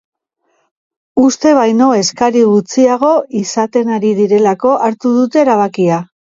[1.23, 3.11] Uste baino eskari gutxiago
[3.43, 6.03] izaten ari direlako hartu dute erabakia.